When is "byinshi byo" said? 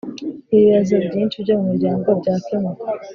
1.05-1.53